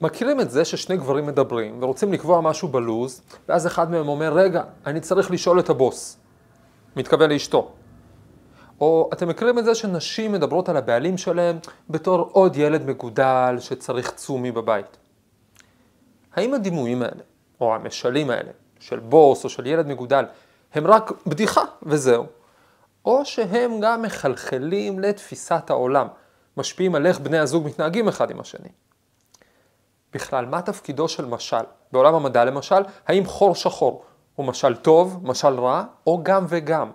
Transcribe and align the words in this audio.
מכירים 0.00 0.40
את 0.40 0.50
זה 0.50 0.64
ששני 0.64 0.96
גברים 0.96 1.26
מדברים 1.26 1.82
ורוצים 1.82 2.12
לקבוע 2.12 2.40
משהו 2.40 2.68
בלוז, 2.68 3.22
ואז 3.48 3.66
אחד 3.66 3.90
מהם 3.90 4.08
אומר, 4.08 4.32
רגע, 4.32 4.62
אני 4.86 5.00
צריך 5.00 5.30
לשאול 5.30 5.60
את 5.60 5.70
הבוס. 5.70 6.16
מתכוון 6.96 7.30
לאשתו. 7.30 7.70
או 8.80 9.10
אתם 9.12 9.28
מכירים 9.28 9.58
את 9.58 9.64
זה 9.64 9.74
שנשים 9.74 10.32
מדברות 10.32 10.68
על 10.68 10.76
הבעלים 10.76 11.18
שלהם 11.18 11.58
בתור 11.90 12.30
עוד 12.32 12.56
ילד 12.56 12.86
מגודל 12.86 13.56
שצריך 13.58 14.10
צומי 14.10 14.52
בבית. 14.52 14.96
האם 16.34 16.54
הדימויים 16.54 17.02
האלה, 17.02 17.22
או 17.60 17.74
המשלים 17.74 18.30
האלה, 18.30 18.50
של 18.80 18.98
בוס 18.98 19.44
או 19.44 19.48
של 19.48 19.66
ילד 19.66 19.86
מגודל, 19.86 20.24
הם 20.74 20.86
רק 20.86 21.12
בדיחה 21.26 21.64
וזהו? 21.82 22.26
או 23.04 23.24
שהם 23.24 23.80
גם 23.80 24.02
מחלחלים 24.02 24.98
לתפיסת 24.98 25.70
העולם, 25.70 26.06
משפיעים 26.56 26.94
על 26.94 27.06
איך 27.06 27.20
בני 27.20 27.38
הזוג 27.38 27.66
מתנהגים 27.66 28.08
אחד 28.08 28.30
עם 28.30 28.40
השני. 28.40 28.68
בכלל, 30.12 30.46
מה 30.46 30.62
תפקידו 30.62 31.08
של 31.08 31.24
משל? 31.24 31.64
בעולם 31.92 32.14
המדע 32.14 32.44
למשל, 32.44 32.82
האם 33.06 33.24
חור 33.26 33.54
שחור 33.54 34.04
הוא 34.36 34.46
משל 34.46 34.76
טוב, 34.76 35.20
משל 35.22 35.60
רע, 35.60 35.84
או 36.06 36.20
גם 36.22 36.46
וגם? 36.48 36.90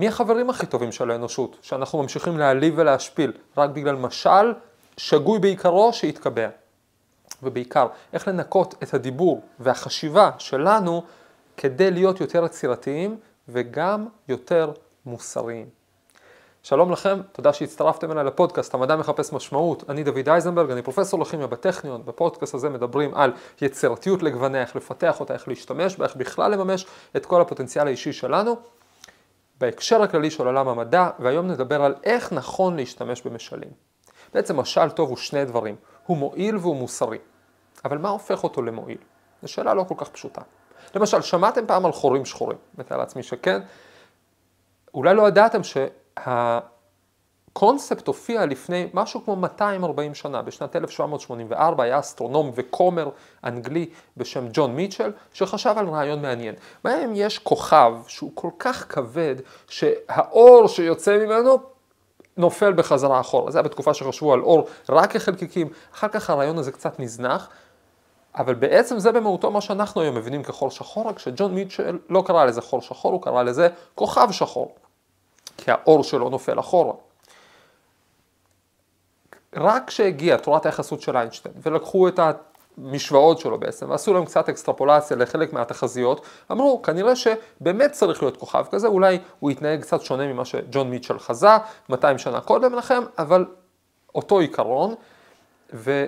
מי 0.00 0.08
החברים 0.08 0.50
הכי 0.50 0.66
טובים 0.66 0.92
של 0.92 1.10
האנושות, 1.10 1.56
שאנחנו 1.62 2.02
ממשיכים 2.02 2.38
להעליב 2.38 2.74
ולהשפיל, 2.76 3.32
רק 3.56 3.70
בגלל 3.70 3.96
משל 3.96 4.52
שגוי 4.96 5.38
בעיקרו 5.38 5.92
שהתקבע? 5.92 6.48
ובעיקר, 7.42 7.86
איך 8.12 8.28
לנקות 8.28 8.74
את 8.82 8.94
הדיבור 8.94 9.42
והחשיבה 9.60 10.30
שלנו 10.38 11.02
כדי 11.56 11.90
להיות 11.90 12.20
יותר 12.20 12.44
יצירתיים 12.44 13.16
וגם 13.48 14.06
יותר 14.28 14.72
מוסריים. 15.06 15.66
שלום 16.64 16.92
לכם, 16.92 17.20
תודה 17.32 17.52
שהצטרפתם 17.52 18.12
אליי 18.12 18.24
לפודקאסט 18.24 18.74
המדע 18.74 18.96
מחפש 18.96 19.32
משמעות. 19.32 19.84
אני 19.88 20.04
דוד 20.04 20.28
אייזנברג, 20.28 20.70
אני 20.70 20.82
פרופסור 20.82 21.20
לכימיה 21.20 21.46
בטכניון. 21.46 22.02
בפודקאסט 22.04 22.54
הזה 22.54 22.68
מדברים 22.68 23.14
על 23.14 23.32
יצירתיות 23.60 24.22
לגווניה, 24.22 24.60
איך 24.60 24.76
לפתח 24.76 25.20
אותה, 25.20 25.34
איך 25.34 25.48
להשתמש 25.48 25.96
בה, 25.96 26.04
איך 26.04 26.16
בכלל 26.16 26.50
לממש 26.52 26.86
את 27.16 27.26
כל 27.26 27.40
הפוטנציאל 27.40 27.86
האישי 27.86 28.12
שלנו. 28.12 28.56
בהקשר 29.60 30.02
הכללי 30.02 30.30
של 30.30 30.46
עולם 30.46 30.68
המדע, 30.68 31.10
והיום 31.18 31.46
נדבר 31.46 31.82
על 31.82 31.94
איך 32.04 32.32
נכון 32.32 32.76
להשתמש 32.76 33.22
במשלים. 33.22 33.70
בעצם 34.34 34.60
משל 34.60 34.90
טוב 34.90 35.08
הוא 35.08 35.16
שני 35.16 35.44
דברים, 35.44 35.76
הוא 36.06 36.16
מועיל 36.16 36.56
והוא 36.56 36.76
מוסרי. 36.76 37.18
אבל 37.84 37.98
מה 37.98 38.08
הופך 38.08 38.44
אותו 38.44 38.62
למועיל? 38.62 38.98
זו 39.42 39.48
שאלה 39.48 39.74
לא 39.74 39.84
כל 39.88 39.94
כך 39.98 40.08
פשוטה. 40.08 40.42
למשל, 40.94 41.20
שמעתם 41.20 41.66
פעם 41.66 41.86
על 41.86 41.92
חורים 41.92 42.24
שחורים? 42.24 42.58
מתאר 42.78 42.96
לעצמי 42.96 43.22
שכן. 43.22 43.60
אולי 44.94 45.14
לא 45.14 45.28
ידעתם 45.28 45.62
שהקונספט 47.52 48.06
הופיע 48.06 48.46
לפני 48.46 48.88
משהו 48.94 49.24
כמו 49.24 49.36
240 49.36 50.14
שנה, 50.14 50.42
בשנת 50.42 50.76
1784 50.76 51.84
היה 51.84 51.98
אסטרונום 51.98 52.50
וכומר 52.54 53.08
אנגלי 53.44 53.90
בשם 54.16 54.46
ג'ון 54.52 54.74
מיטשל, 54.74 55.12
שחשב 55.32 55.74
על 55.76 55.88
רעיון 55.88 56.22
מעניין. 56.22 56.54
מה 56.84 57.04
אם 57.04 57.12
יש 57.14 57.38
כוכב 57.38 57.92
שהוא 58.06 58.30
כל 58.34 58.50
כך 58.58 58.86
כבד, 58.88 59.36
שהאור 59.68 60.68
שיוצא 60.68 61.18
ממנו 61.18 61.58
נופל 62.36 62.72
בחזרה 62.72 63.20
אחורה. 63.20 63.50
זה 63.50 63.58
היה 63.58 63.62
בתקופה 63.62 63.94
שחשבו 63.94 64.32
על 64.32 64.40
אור 64.40 64.66
רק 64.88 65.12
כחלקיקים, 65.12 65.68
אחר 65.94 66.08
כך 66.08 66.30
הרעיון 66.30 66.58
הזה 66.58 66.72
קצת 66.72 67.00
נזנח, 67.00 67.48
אבל 68.38 68.54
בעצם 68.54 68.98
זה 68.98 69.12
במהותו 69.12 69.50
מה 69.50 69.60
שאנחנו 69.60 70.00
היום 70.00 70.14
מבינים 70.14 70.42
כחור 70.42 70.70
שחור, 70.70 71.08
רק 71.08 71.18
שג'ון 71.18 71.54
מיטשל 71.54 71.98
לא 72.10 72.22
קרא 72.26 72.44
לזה 72.44 72.60
חור 72.60 72.82
שחור, 72.82 73.12
הוא 73.12 73.22
קרא 73.22 73.42
לזה 73.42 73.68
כוכב 73.94 74.28
שחור. 74.30 74.74
כי 75.56 75.70
האור 75.70 76.04
שלו 76.04 76.30
נופל 76.30 76.60
אחורה. 76.60 76.94
רק 79.56 79.82
כשהגיעה 79.86 80.38
תורת 80.38 80.66
היחסות 80.66 81.00
של 81.00 81.16
איינשטיין, 81.16 81.54
ולקחו 81.62 82.08
את 82.08 82.20
המשוואות 82.78 83.38
שלו 83.38 83.58
בעצם, 83.58 83.90
ועשו 83.90 84.14
להם 84.14 84.24
קצת 84.24 84.48
אקסטרפולציה 84.48 85.16
לחלק 85.16 85.52
מהתחזיות, 85.52 86.26
אמרו, 86.52 86.82
כנראה 86.82 87.16
שבאמת 87.16 87.92
צריך 87.92 88.22
להיות 88.22 88.36
כוכב 88.36 88.64
כזה, 88.70 88.86
אולי 88.86 89.18
הוא 89.40 89.50
יתנהג 89.50 89.80
קצת 89.80 90.00
שונה 90.02 90.26
ממה 90.26 90.44
שג'ון 90.44 90.90
מיטשל 90.90 91.18
חזה 91.18 91.48
200 91.88 92.18
שנה 92.18 92.40
קודם 92.40 92.74
לכם, 92.74 93.02
אבל 93.18 93.46
אותו 94.14 94.38
עיקרון, 94.38 94.94
ו... 95.72 96.06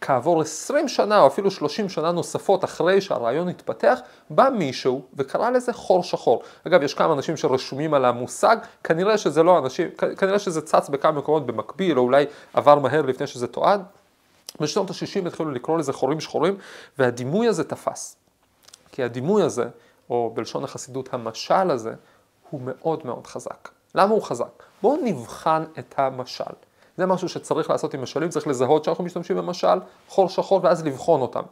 כעבור 0.00 0.40
20 0.40 0.88
שנה 0.88 1.20
או 1.20 1.26
אפילו 1.26 1.50
30 1.50 1.88
שנה 1.88 2.12
נוספות 2.12 2.64
אחרי 2.64 3.00
שהרעיון 3.00 3.48
התפתח, 3.48 3.98
בא 4.30 4.48
מישהו 4.58 5.02
וקרא 5.14 5.50
לזה 5.50 5.72
חור 5.72 6.02
שחור. 6.02 6.42
אגב, 6.66 6.82
יש 6.82 6.94
כמה 6.94 7.12
אנשים 7.12 7.36
שרשומים 7.36 7.94
על 7.94 8.04
המושג, 8.04 8.56
כנראה 8.84 9.18
שזה 9.18 9.42
לא 9.42 9.58
אנשים, 9.58 9.88
כנראה 10.18 10.38
שזה 10.38 10.60
צץ 10.60 10.88
בכמה 10.88 11.12
מקומות 11.12 11.46
במקביל, 11.46 11.98
או 11.98 12.02
אולי 12.02 12.26
עבר 12.54 12.78
מהר 12.78 13.02
לפני 13.02 13.26
שזה 13.26 13.46
תועד. 13.46 13.82
בשנות 14.60 14.90
ה-60 14.90 15.26
התחילו 15.26 15.50
לקרוא 15.50 15.78
לזה 15.78 15.92
חורים 15.92 16.20
שחורים, 16.20 16.56
והדימוי 16.98 17.48
הזה 17.48 17.64
תפס. 17.64 18.16
כי 18.92 19.02
הדימוי 19.02 19.42
הזה, 19.42 19.64
או 20.10 20.32
בלשון 20.34 20.64
החסידות 20.64 21.14
המשל 21.14 21.70
הזה, 21.70 21.94
הוא 22.50 22.60
מאוד 22.64 23.06
מאוד 23.06 23.26
חזק. 23.26 23.68
למה 23.94 24.14
הוא 24.14 24.22
חזק? 24.22 24.62
בואו 24.82 24.98
נבחן 25.04 25.64
את 25.78 25.94
המשל. 25.96 26.44
זה 26.98 27.06
משהו 27.06 27.28
שצריך 27.28 27.70
לעשות 27.70 27.94
עם 27.94 28.02
משלים, 28.02 28.28
צריך 28.28 28.46
לזהות 28.46 28.84
שאנחנו 28.84 29.04
משתמשים 29.04 29.36
במשל, 29.36 29.78
חור 30.08 30.28
שחור, 30.28 30.60
ואז 30.62 30.86
לבחון 30.86 31.20
אותם. 31.20 31.42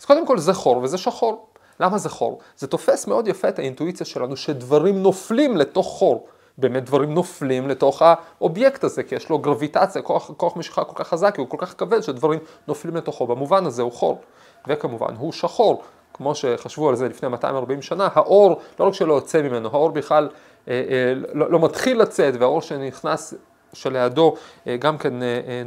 אז 0.00 0.04
קודם 0.04 0.26
כל 0.26 0.38
זה 0.38 0.54
חור 0.54 0.76
וזה 0.82 0.98
שחור. 0.98 1.46
למה 1.80 1.98
זה 1.98 2.08
חור? 2.08 2.38
זה 2.56 2.66
תופס 2.66 3.06
מאוד 3.06 3.28
יפה 3.28 3.48
את 3.48 3.58
האינטואיציה 3.58 4.06
שלנו 4.06 4.36
שדברים 4.36 5.02
נופלים 5.02 5.56
לתוך 5.56 5.86
חור. 5.86 6.26
באמת 6.58 6.84
דברים 6.84 7.14
נופלים 7.14 7.68
לתוך 7.68 8.02
האובייקט 8.02 8.84
הזה, 8.84 9.02
כי 9.02 9.14
יש 9.14 9.28
לו 9.28 9.38
גרביטציה, 9.38 10.02
כוח, 10.02 10.30
כוח 10.36 10.56
משיכה 10.56 10.84
כל 10.84 10.94
כך 10.94 11.08
חזק, 11.08 11.38
הוא 11.38 11.48
כל 11.48 11.56
כך 11.60 11.74
כבד 11.78 12.00
שדברים 12.00 12.38
נופלים 12.68 12.96
לתוכו. 12.96 13.26
במובן 13.26 13.66
הזה 13.66 13.82
הוא 13.82 13.92
חור. 13.92 14.20
וכמובן 14.68 15.14
הוא 15.18 15.32
שחור, 15.32 15.82
כמו 16.14 16.34
שחשבו 16.34 16.88
על 16.88 16.96
זה 16.96 17.08
לפני 17.08 17.28
240 17.28 17.82
שנה, 17.82 18.08
האור, 18.14 18.60
לא 18.80 18.84
רק 18.84 18.94
שלא 18.94 19.14
יוצא 19.14 19.42
ממנו, 19.42 19.68
האור 19.72 19.90
בכלל 19.90 20.28
אה, 20.68 20.72
אה, 20.90 21.12
לא, 21.32 21.50
לא 21.50 21.60
מתחיל 21.60 22.00
לצאת, 22.00 22.34
והאור 22.38 22.62
שנכנס 22.62 23.34
שלידו 23.72 24.34
אה, 24.66 24.76
גם 24.76 24.98
כן 24.98 25.22
אה, 25.22 25.28
אה, 25.28 25.62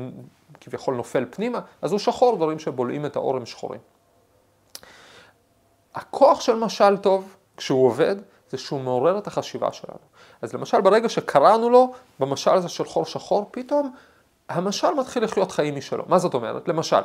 כביכול 0.62 0.96
נופל 0.96 1.26
פנימה, 1.30 1.60
אז 1.82 1.92
הוא 1.92 2.00
שחור, 2.00 2.36
דברים 2.36 2.60
שבולעים 2.60 3.06
את 3.06 3.16
האור 3.16 3.38
הם 3.38 3.46
שחורים. 3.46 3.80
הכוח 5.96 6.42
של 6.42 6.56
משל 6.56 6.98
טוב, 6.98 7.36
כשהוא 7.58 7.88
עובד, 7.88 8.16
זה 8.50 8.58
שהוא 8.58 8.82
מעורר 8.82 9.18
את 9.18 9.28
החשיבה 9.28 9.72
שלנו. 9.72 9.98
אז 10.42 10.54
למשל 10.54 10.82
ברגע 10.82 11.10
שקראנו 11.10 11.70
לו, 11.70 11.94
במשל 12.20 12.52
הזה 12.52 12.70
של 12.70 12.86
חור 12.86 13.06
שחור, 13.06 13.50
פתאום 13.52 13.92
המשל 14.50 14.92
מתחיל 14.92 15.24
לחיות 15.24 15.52
חיים 15.52 15.76
משלו. 15.76 16.04
מה 16.08 16.20
זאת 16.20 16.34
אומרת? 16.34 16.68
למשל, 16.68 17.02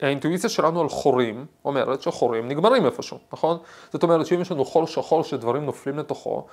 האינטואיציה 0.00 0.50
שלנו 0.50 0.80
על 0.80 0.88
חורים 0.88 1.46
אומרת 1.64 2.02
שחורים 2.02 2.48
נגמרים 2.48 2.86
איפשהו, 2.86 3.18
נכון? 3.32 3.58
זאת 3.92 4.02
אומרת 4.02 4.26
שאם 4.26 4.40
יש 4.40 4.52
לנו 4.52 4.64
חור 4.64 4.86
שחור 4.86 5.24
שדברים 5.24 5.64
נופלים 5.64 5.98
לתוכו, 5.98 6.46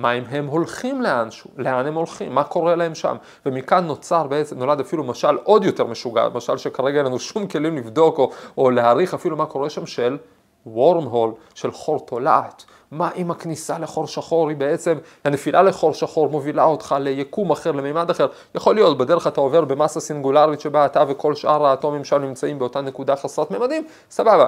מה 0.00 0.12
אם 0.12 0.22
הם 0.28 0.46
הולכים 0.46 1.02
לאנשהו, 1.02 1.50
לאן 1.56 1.86
הם 1.86 1.94
הולכים, 1.94 2.34
מה 2.34 2.44
קורה 2.44 2.74
להם 2.74 2.94
שם, 2.94 3.16
ומכאן 3.46 3.86
נוצר 3.86 4.26
בעצם, 4.26 4.58
נולד 4.58 4.80
אפילו 4.80 5.04
משל 5.04 5.36
עוד 5.44 5.64
יותר 5.64 5.86
משוגע, 5.86 6.28
משל 6.34 6.56
שכרגע 6.56 6.98
אין 6.98 7.06
לנו 7.06 7.18
שום 7.18 7.46
כלים 7.46 7.76
לבדוק 7.76 8.18
או, 8.18 8.30
או 8.58 8.70
להעריך 8.70 9.14
אפילו 9.14 9.36
מה 9.36 9.46
קורה 9.46 9.70
שם 9.70 9.86
של 9.86 10.18
וורם 10.66 11.04
הול, 11.04 11.32
של 11.54 11.70
חור 11.70 12.00
תולעת. 12.06 12.64
מה 12.90 13.10
אם 13.16 13.30
הכניסה 13.30 13.78
לחור 13.78 14.06
שחור 14.06 14.48
היא 14.48 14.56
בעצם, 14.56 14.98
הנפילה 15.24 15.62
לחור 15.62 15.94
שחור 15.94 16.28
מובילה 16.28 16.64
אותך 16.64 16.94
ליקום 17.00 17.50
אחר, 17.50 17.72
למימד 17.72 18.10
אחר. 18.10 18.26
יכול 18.54 18.74
להיות, 18.74 18.98
בדרך 18.98 19.26
אתה 19.26 19.40
עובר 19.40 19.64
במסה 19.64 20.00
סינגולרית 20.00 20.60
שבה 20.60 20.86
אתה 20.86 21.04
וכל 21.08 21.34
שאר 21.34 21.66
האטומים 21.66 22.04
שם 22.04 22.22
נמצאים 22.22 22.58
באותה 22.58 22.80
נקודה 22.80 23.16
חסרת 23.16 23.50
ממדים, 23.50 23.86
סבבה, 24.10 24.46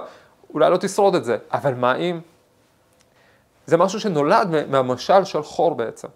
אולי 0.55 0.71
לא 0.71 0.77
תשרוד 0.77 1.15
את 1.15 1.25
זה, 1.25 1.37
אבל 1.53 1.75
מה 1.75 1.97
אם 1.97 2.21
זה 3.67 3.77
משהו 3.77 4.01
שנולד 4.01 4.49
מהמשל 4.69 5.25
של 5.25 5.43
חור 5.43 5.75
בעצם. 5.75 6.09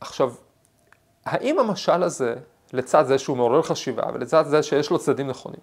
עכשיו, 0.00 0.34
האם 1.24 1.58
המשל 1.58 2.02
הזה, 2.02 2.34
לצד 2.72 3.06
זה 3.06 3.18
שהוא 3.18 3.36
מעורר 3.36 3.62
חשיבה 3.62 4.02
ולצד 4.14 4.46
זה 4.46 4.62
שיש 4.62 4.90
לו 4.90 4.98
צדדים 4.98 5.26
נכונים, 5.26 5.60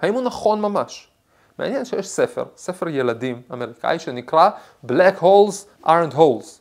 האם 0.00 0.14
הוא 0.14 0.22
נכון 0.22 0.60
ממש? 0.60 1.10
מעניין 1.58 1.84
שיש 1.84 2.08
ספר, 2.08 2.44
ספר 2.56 2.88
ילדים 2.88 3.42
אמריקאי 3.52 3.98
שנקרא 3.98 4.50
Black 4.86 5.20
Holes 5.20 5.86
aren't 5.86 6.14
holes. 6.14 6.60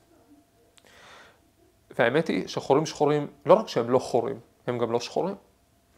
והאמת 1.99 2.27
היא 2.27 2.47
שחורים 2.47 2.85
שחורים, 2.85 3.27
לא 3.45 3.53
רק 3.53 3.67
שהם 3.67 3.89
לא 3.89 3.99
חורים, 3.99 4.39
הם 4.67 4.77
גם 4.77 4.91
לא 4.91 4.99
שחורים. 4.99 5.35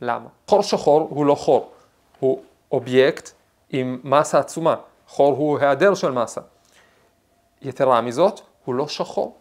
למה? 0.01 0.29
חור 0.47 0.63
שחור 0.63 1.07
הוא 1.09 1.25
לא 1.25 1.35
חור, 1.35 1.71
הוא 2.19 2.41
אובייקט 2.71 3.31
עם 3.69 3.99
מסה 4.03 4.39
עצומה. 4.39 4.75
חור 5.07 5.35
הוא 5.37 5.59
היעדר 5.59 5.93
של 5.93 6.11
מסה. 6.11 6.41
יתרה 7.61 8.01
מזאת, 8.01 8.41
הוא 8.65 8.75
לא 8.75 8.87
שחור. 8.87 9.35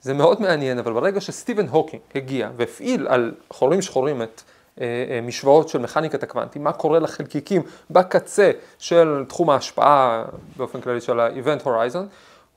זה 0.00 0.14
מאוד 0.14 0.42
מעניין, 0.42 0.78
אבל 0.78 0.92
ברגע 0.92 1.20
שסטיבן 1.20 1.68
הוקינג 1.68 2.02
הגיע 2.14 2.50
והפעיל 2.56 3.08
על 3.08 3.34
חורים 3.50 3.82
שחורים 3.82 4.22
את 4.22 4.42
אה, 4.80 4.86
אה, 5.10 5.20
משוואות 5.20 5.68
של 5.68 5.78
מכניקת 5.78 6.22
הקוונטים, 6.22 6.64
מה 6.64 6.72
קורה 6.72 6.98
לחלקיקים 6.98 7.62
בקצה 7.90 8.50
של 8.78 9.24
תחום 9.28 9.50
ההשפעה 9.50 10.24
באופן 10.56 10.80
כללי 10.80 11.00
של 11.00 11.20
ה-Event 11.20 11.64
Horizon, 11.64 12.04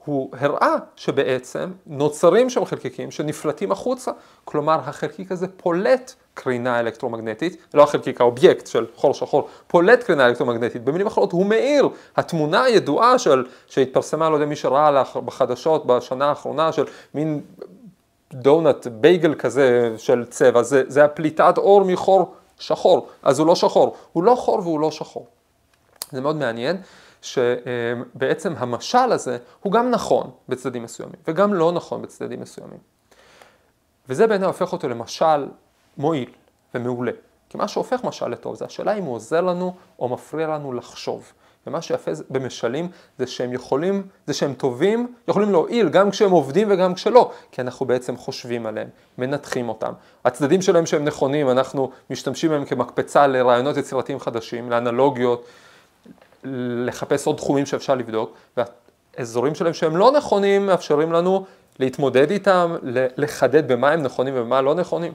הוא 0.07 0.29
הראה 0.39 0.75
שבעצם 0.95 1.71
נוצרים 1.87 2.49
שם 2.49 2.65
חלקיקים 2.65 3.11
שנפלטים 3.11 3.71
החוצה, 3.71 4.11
כלומר 4.45 4.79
החלקיק 4.85 5.31
הזה 5.31 5.47
פולט 5.47 6.13
קרינה 6.33 6.79
אלקטרומגנטית, 6.79 7.57
לא 7.73 7.83
החלקיק, 7.83 8.21
האובייקט 8.21 8.67
של 8.67 8.85
חור 8.95 9.13
שחור, 9.13 9.47
פולט 9.67 10.03
קרינה 10.03 10.25
אלקטרומגנטית. 10.25 10.83
במילים 10.83 11.07
אחרות, 11.07 11.31
הוא 11.31 11.45
מאיר. 11.45 11.89
התמונה 12.17 12.63
הידועה 12.63 13.19
של, 13.19 13.45
שהתפרסמה, 13.67 14.29
לא 14.29 14.35
יודע 14.35 14.45
מי 14.45 14.55
שראה 14.55 15.03
בחדשות 15.25 15.85
בשנה 15.85 16.25
האחרונה, 16.25 16.71
של 16.71 16.85
מין 17.13 17.41
דונט, 18.33 18.87
בייגל 18.87 19.35
כזה 19.35 19.93
של 19.97 20.25
צבע, 20.29 20.63
זה, 20.63 20.83
זה 20.87 21.05
הפליטת 21.05 21.57
אור 21.57 21.85
מחור 21.85 22.33
שחור. 22.59 23.07
אז 23.23 23.39
הוא 23.39 23.47
לא 23.47 23.55
שחור. 23.55 23.95
הוא 24.13 24.23
לא 24.23 24.35
חור 24.35 24.59
והוא 24.59 24.79
לא 24.79 24.91
שחור. 24.91 25.27
זה 26.11 26.21
מאוד 26.21 26.35
מעניין. 26.35 26.77
שבעצם 27.21 28.53
המשל 28.57 29.11
הזה 29.11 29.37
הוא 29.59 29.73
גם 29.73 29.91
נכון 29.91 30.31
בצדדים 30.49 30.83
מסוימים 30.83 31.15
וגם 31.27 31.53
לא 31.53 31.71
נכון 31.71 32.01
בצדדים 32.01 32.41
מסוימים. 32.41 32.79
וזה 34.09 34.27
בעיניי 34.27 34.47
הופך 34.47 34.73
אותו 34.73 34.89
למשל 34.89 35.47
מועיל 35.97 36.29
ומעולה. 36.75 37.11
כי 37.49 37.57
מה 37.57 37.67
שהופך 37.67 38.03
משל 38.03 38.27
לטוב 38.27 38.55
זה 38.55 38.65
השאלה 38.65 38.93
אם 38.93 39.03
הוא 39.03 39.15
עוזר 39.15 39.41
לנו 39.41 39.75
או 39.99 40.09
מפריע 40.09 40.47
לנו 40.47 40.73
לחשוב. 40.73 41.31
ומה 41.67 41.81
שיפה 41.81 42.11
במשלים 42.29 42.89
זה 43.17 43.27
שהם 43.27 43.53
יכולים, 43.53 44.07
זה 44.27 44.33
שהם 44.33 44.53
טובים, 44.53 45.13
יכולים 45.27 45.51
להועיל 45.51 45.89
גם 45.89 46.11
כשהם 46.11 46.31
עובדים 46.31 46.67
וגם 46.71 46.93
כשלא, 46.93 47.31
כי 47.51 47.61
אנחנו 47.61 47.85
בעצם 47.85 48.17
חושבים 48.17 48.65
עליהם, 48.65 48.87
מנתחים 49.17 49.69
אותם. 49.69 49.93
הצדדים 50.25 50.61
שלהם 50.61 50.85
שהם 50.85 51.05
נכונים, 51.05 51.49
אנחנו 51.49 51.91
משתמשים 52.09 52.49
בהם 52.49 52.65
כמקפצה 52.65 53.27
לרעיונות 53.27 53.77
יצירתיים 53.77 54.19
חדשים, 54.19 54.69
לאנלוגיות, 54.69 55.45
לחפש 56.85 57.27
עוד 57.27 57.37
תחומים 57.37 57.65
שאפשר 57.65 57.95
לבדוק, 57.95 58.37
והאזורים 58.57 59.55
שלהם 59.55 59.73
שהם 59.73 59.97
לא 59.97 60.11
נכונים 60.11 60.65
מאפשרים 60.65 61.11
לנו 61.11 61.45
להתמודד 61.79 62.31
איתם, 62.31 62.75
לחדד 63.17 63.71
במה 63.71 63.91
הם 63.91 64.01
נכונים 64.01 64.33
ובמה 64.37 64.61
לא 64.61 64.75
נכונים. 64.75 65.13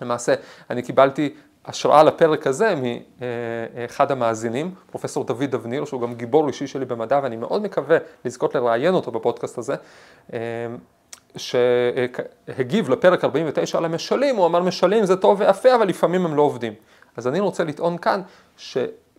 למעשה, 0.00 0.34
אני 0.70 0.82
קיבלתי 0.82 1.34
השראה 1.64 2.02
לפרק 2.02 2.46
הזה 2.46 2.74
מאחד 2.74 4.10
המאזינים, 4.10 4.74
פרופסור 4.90 5.24
דוד 5.24 5.54
אבניר, 5.54 5.84
שהוא 5.84 6.00
גם 6.00 6.14
גיבור 6.14 6.48
אישי 6.48 6.66
שלי 6.66 6.84
במדע, 6.84 7.20
ואני 7.22 7.36
מאוד 7.36 7.62
מקווה 7.62 7.98
לזכות 8.24 8.54
לראיין 8.54 8.94
אותו 8.94 9.10
בפודקאסט 9.10 9.58
הזה, 9.58 9.74
שהגיב 11.36 12.90
לפרק 12.90 13.24
49 13.24 13.78
על 13.78 13.84
המשלים, 13.84 14.36
הוא 14.36 14.46
אמר 14.46 14.60
משלים 14.62 15.06
זה 15.06 15.16
טוב 15.16 15.40
ויפה, 15.40 15.74
אבל 15.74 15.88
לפעמים 15.88 16.24
הם 16.24 16.34
לא 16.34 16.42
עובדים. 16.42 16.72
אז 17.16 17.28
אני 17.28 17.40
רוצה 17.40 17.64
לטעון 17.64 17.98
כאן, 17.98 18.20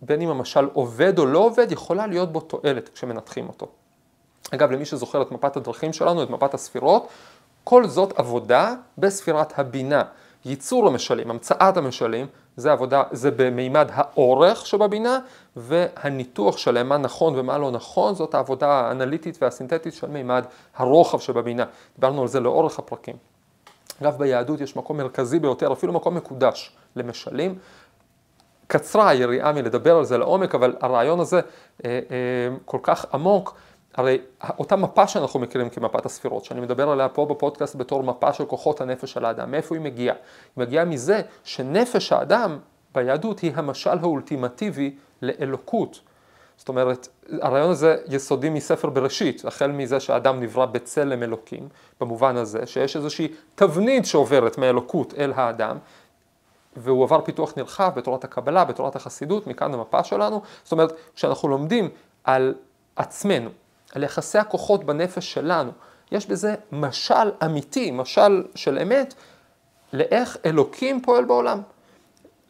שבין 0.02 0.20
אם 0.20 0.28
המשל 0.28 0.68
עובד 0.72 1.18
או 1.18 1.26
לא 1.26 1.38
עובד, 1.38 1.72
יכולה 1.72 2.06
להיות 2.06 2.32
בו 2.32 2.40
תועלת 2.40 2.88
כשמנתחים 2.88 3.48
אותו. 3.48 3.66
אגב, 4.54 4.70
למי 4.70 4.84
שזוכר 4.84 5.22
את 5.22 5.32
מפת 5.32 5.56
הדרכים 5.56 5.92
שלנו, 5.92 6.22
את 6.22 6.30
מפת 6.30 6.54
הספירות, 6.54 7.08
כל 7.64 7.86
זאת 7.86 8.12
עבודה 8.18 8.74
בספירת 8.98 9.58
הבינה. 9.58 10.02
ייצור 10.44 10.86
המשלים, 10.86 11.30
המצאת 11.30 11.76
המשלים, 11.76 12.26
זה 12.56 12.72
עבודה, 12.72 13.02
זה 13.10 13.30
במימד 13.30 13.88
האורך 13.92 14.66
שבבינה, 14.66 15.18
והניתוח 15.56 16.56
שלהם, 16.56 16.88
מה 16.88 16.96
נכון 16.96 17.38
ומה 17.38 17.58
לא 17.58 17.70
נכון, 17.70 18.14
זאת 18.14 18.34
העבודה 18.34 18.68
האנליטית 18.68 19.38
והסינתטית 19.42 19.94
של 19.94 20.06
מימד 20.06 20.44
הרוחב 20.76 21.18
שבבינה. 21.18 21.64
דיברנו 21.94 22.22
על 22.22 22.28
זה 22.28 22.40
לאורך 22.40 22.78
הפרקים. 22.78 23.16
אגב, 24.02 24.18
ביהדות 24.18 24.60
יש 24.60 24.76
מקום 24.76 24.96
מרכזי 24.96 25.38
ביותר, 25.38 25.72
אפילו 25.72 25.92
מקום 25.92 26.14
מקודש 26.14 26.76
למשלים. 26.96 27.58
קצרה 28.72 29.08
היריעה 29.08 29.52
מלדבר 29.52 29.96
על 29.96 30.04
זה 30.04 30.18
לעומק, 30.18 30.54
אבל 30.54 30.76
הרעיון 30.80 31.20
הזה 31.20 31.36
אה, 31.36 31.90
אה, 31.90 32.56
כל 32.64 32.78
כך 32.82 33.06
עמוק. 33.14 33.54
הרי 33.94 34.18
אותה 34.58 34.76
מפה 34.76 35.06
שאנחנו 35.06 35.40
מכירים 35.40 35.70
כמפת 35.70 36.06
הספירות, 36.06 36.44
שאני 36.44 36.60
מדבר 36.60 36.90
עליה 36.90 37.08
פה 37.08 37.26
בפודקאסט 37.26 37.76
בתור 37.76 38.02
מפה 38.02 38.32
של 38.32 38.44
כוחות 38.44 38.80
הנפש 38.80 39.12
של 39.12 39.24
האדם, 39.24 39.50
מאיפה 39.50 39.74
היא 39.74 39.82
מגיעה? 39.82 40.14
היא 40.56 40.64
מגיעה 40.64 40.84
מזה 40.84 41.20
שנפש 41.44 42.12
האדם 42.12 42.58
ביהדות 42.94 43.40
היא 43.40 43.52
המשל 43.54 43.98
האולטימטיבי 44.02 44.94
לאלוקות. 45.22 46.00
זאת 46.56 46.68
אומרת, 46.68 47.08
הרעיון 47.40 47.70
הזה 47.70 47.96
יסודי 48.08 48.50
מספר 48.50 48.90
בראשית, 48.90 49.44
החל 49.44 49.70
מזה 49.70 50.00
שהאדם 50.00 50.40
נברא 50.40 50.66
בצלם 50.66 51.22
אלוקים, 51.22 51.68
במובן 52.00 52.36
הזה 52.36 52.66
שיש 52.66 52.96
איזושהי 52.96 53.28
תבנית 53.54 54.06
שעוברת 54.06 54.58
מאלוקות 54.58 55.14
אל 55.18 55.32
האדם, 55.36 55.78
והוא 56.76 57.04
עבר 57.04 57.20
פיתוח 57.20 57.52
נרחב 57.56 57.92
בתורת 57.94 58.24
הקבלה, 58.24 58.64
בתורת 58.64 58.96
החסידות, 58.96 59.46
מכאן 59.46 59.74
המפה 59.74 60.04
שלנו. 60.04 60.42
זאת 60.62 60.72
אומרת, 60.72 60.92
כשאנחנו 61.14 61.48
לומדים 61.48 61.88
על 62.24 62.54
עצמנו, 62.96 63.50
על 63.94 64.02
יחסי 64.02 64.38
הכוחות 64.38 64.84
בנפש 64.84 65.32
שלנו. 65.32 65.70
יש 66.12 66.26
בזה 66.26 66.54
משל 66.72 67.30
אמיתי, 67.44 67.90
משל 67.90 68.44
של 68.54 68.78
אמת, 68.78 69.14
לאיך 69.92 70.36
אלוקים 70.46 71.02
פועל 71.02 71.24
בעולם. 71.24 71.60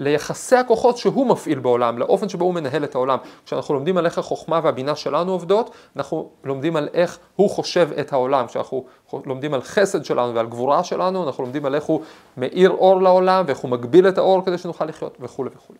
ליחסי 0.02 0.56
הכוחות 0.56 0.96
שהוא 0.96 1.26
מפעיל 1.26 1.58
בעולם, 1.58 1.98
לאופן 1.98 2.28
שבו 2.28 2.44
הוא 2.44 2.54
מנהל 2.54 2.84
את 2.84 2.94
העולם. 2.94 3.18
כשאנחנו 3.46 3.74
לומדים 3.74 3.96
על 3.96 4.06
איך 4.06 4.18
החוכמה 4.18 4.60
והבינה 4.62 4.96
שלנו 4.96 5.32
עובדות, 5.32 5.70
אנחנו 5.96 6.30
לומדים 6.44 6.76
על 6.76 6.88
איך 6.94 7.18
הוא 7.36 7.50
חושב 7.50 7.88
את 8.00 8.12
העולם. 8.12 8.46
כשאנחנו 8.46 8.84
לומדים 9.26 9.54
על 9.54 9.62
חסד 9.62 10.04
שלנו 10.04 10.34
ועל 10.34 10.46
גבורה 10.46 10.84
שלנו, 10.84 11.26
אנחנו 11.26 11.44
לומדים 11.44 11.66
על 11.66 11.74
איך 11.74 11.84
הוא 11.84 12.00
מאיר 12.36 12.70
אור 12.70 13.02
לעולם 13.02 13.44
ואיך 13.46 13.58
הוא 13.58 13.70
מגביל 13.70 14.08
את 14.08 14.18
האור 14.18 14.44
כדי 14.44 14.58
שנוכל 14.58 14.84
לחיות 14.84 15.16
וכולי 15.20 15.50
וכולי. 15.56 15.78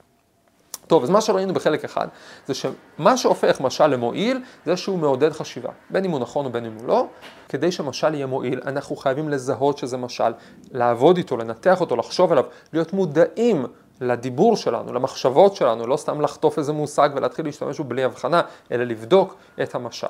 טוב, 0.87 1.03
אז 1.03 1.11
מה 1.11 1.21
שראינו 1.21 1.55
בחלק 1.55 1.85
אחד, 1.85 2.09
זה 2.47 2.55
שמה 2.55 3.17
שהופך 3.17 3.61
משל 3.61 3.87
למועיל, 3.87 4.41
זה 4.67 4.77
שהוא 4.77 4.99
מעודד 4.99 5.33
חשיבה, 5.33 5.71
בין 5.91 6.05
אם 6.05 6.11
הוא 6.11 6.21
נכון 6.21 6.47
ובין 6.47 6.65
אם 6.65 6.73
הוא 6.81 6.89
לא, 6.89 7.07
כדי 7.49 7.73
שמשל 7.73 8.15
יהיה 8.15 8.27
מועיל, 8.27 8.61
אנחנו 8.67 8.97
חייבים 8.97 9.29
לזהות 9.29 9.79
שזה 9.79 9.97
משל, 9.97 10.33
לעבוד 10.73 11.17
איתו, 11.17 11.37
לנתח 11.37 11.81
אותו, 11.81 11.97
לחשוב 11.97 12.33
עליו, 12.33 12.45
להיות 12.73 12.93
מודעים 12.93 13.67
לדיבור 14.03 14.57
שלנו, 14.57 14.93
למחשבות 14.93 15.57
שלנו, 15.57 15.87
לא 15.87 15.97
סתם 15.97 16.21
לחטוף 16.21 16.59
איזה 16.59 16.73
מושג 16.73 17.11
ולהתחיל 17.15 17.45
להשתמש 17.45 17.79
בו 17.79 17.85
בלי 17.85 18.05
הבחנה, 18.05 18.43
אלא 18.73 18.85
לבדוק 18.85 19.35
את 19.63 19.75
המשל, 19.75 20.07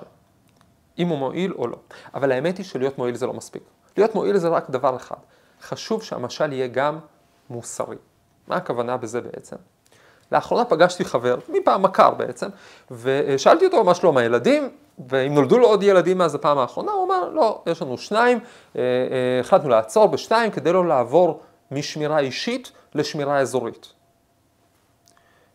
אם 0.99 1.09
הוא 1.09 1.19
מועיל 1.19 1.53
או 1.59 1.67
לא. 1.67 1.77
אבל 2.15 2.33
האמת 2.33 2.59
היא 2.59 2.67
שלהיות 2.67 2.99
מועיל 2.99 3.15
זה 3.15 3.27
לא 3.27 3.33
מספיק. 3.33 3.63
להיות 3.97 4.15
מועיל 4.15 4.37
זה 4.37 4.49
רק 4.49 4.71
דבר 4.71 4.97
אחד, 4.97 5.17
חשוב 5.63 6.03
שהמשל 6.03 6.53
יהיה 6.53 6.67
גם 6.67 6.99
מוסרי. 7.51 7.97
מה 8.49 8.57
הכוונה 8.57 8.97
בזה 8.97 9.21
בעצם? 9.21 9.57
לאחרונה 10.33 10.65
פגשתי 10.65 11.05
חבר, 11.05 11.37
מפעם 11.49 11.83
מכר 11.83 12.11
בעצם, 12.11 12.49
ושאלתי 12.91 13.65
אותו 13.67 13.85
מה 13.85 13.95
שלום 13.95 14.17
הילדים, 14.17 14.71
ואם 15.09 15.35
נולדו 15.35 15.59
לו 15.59 15.67
עוד 15.67 15.83
ילדים 15.83 16.19
מאז 16.19 16.35
הפעם 16.35 16.59
האחרונה, 16.59 16.93
הוא 16.93 17.07
אמר, 17.07 17.29
לא, 17.29 17.63
יש 17.67 17.83
לנו 17.83 17.99
שניים, 17.99 18.39
אה, 18.77 18.81
אה, 18.81 19.41
החלטנו 19.41 19.69
לעצור 19.69 20.07
בשתיים 20.07 20.51
כדי 20.51 20.73
לא 20.73 20.87
לעבור 20.87 21.41
משמירה 21.73 22.19
אישית 22.19 22.73
לשמירה 22.95 23.39
אזורית. 23.39 23.93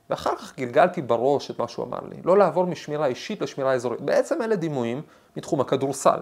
ואחר 0.09 0.35
כך 0.35 0.55
גלגלתי 0.57 1.01
בראש 1.01 1.51
את 1.51 1.59
מה 1.59 1.67
שהוא 1.67 1.85
אמר 1.85 1.99
לי, 2.09 2.17
לא 2.25 2.37
לעבור 2.37 2.65
משמירה 2.65 3.05
אישית 3.05 3.41
לשמירה 3.41 3.73
אזורית. 3.73 4.01
בעצם 4.01 4.41
אלה 4.41 4.55
דימויים 4.55 5.01
מתחום 5.37 5.61
הכדורסל. 5.61 6.19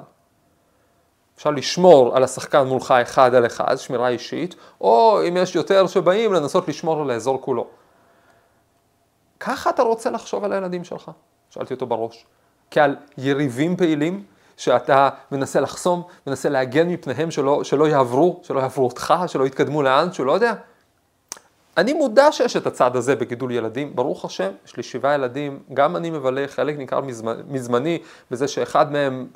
אפשר 1.35 1.51
לשמור 1.51 2.15
על 2.15 2.23
השחקן 2.23 2.67
מולך 2.67 2.91
אחד 2.91 3.35
על 3.35 3.45
אחד, 3.45 3.75
שמירה 3.75 4.09
אישית, 4.09 4.55
או 4.81 5.19
אם 5.27 5.37
יש 5.37 5.55
יותר 5.55 5.87
שבאים, 5.87 6.33
לנסות 6.33 6.67
לשמור 6.67 7.01
על 7.01 7.09
האזור 7.09 7.41
כולו. 7.41 7.67
ככה 9.39 9.69
אתה 9.69 9.83
רוצה 9.83 10.09
לחשוב 10.09 10.43
על 10.43 10.53
הילדים 10.53 10.83
שלך? 10.83 11.11
שאלתי 11.49 11.73
אותו 11.73 11.85
בראש. 11.85 12.25
כעל 12.71 12.95
יריבים 13.17 13.77
פעילים, 13.77 14.23
שאתה 14.57 15.09
מנסה 15.31 15.59
לחסום, 15.59 16.03
מנסה 16.27 16.49
להגן 16.49 16.89
מפניהם 16.89 17.31
שלא, 17.31 17.63
שלא 17.63 17.87
יעברו, 17.87 18.39
שלא 18.43 18.59
יעברו 18.59 18.85
אותך, 18.85 19.13
שלא 19.27 19.45
יתקדמו 19.45 19.83
לאן, 19.83 20.13
שהוא 20.13 20.25
לא 20.25 20.31
יודע. 20.31 20.53
אני 21.77 21.93
מודע 21.93 22.31
שיש 22.31 22.55
את 22.55 22.67
הצד 22.67 22.95
הזה 22.95 23.15
בגידול 23.15 23.51
ילדים, 23.51 23.95
ברוך 23.95 24.25
השם, 24.25 24.51
יש 24.65 24.77
לי 24.77 24.83
שבעה 24.83 25.13
ילדים, 25.13 25.59
גם 25.73 25.95
אני 25.95 26.09
מבלה 26.09 26.47
חלק 26.47 26.77
ניכר 26.77 27.01
מזמני 27.47 27.99
בזה 28.31 28.47
שאחד 28.47 28.91
מהם 28.91 29.27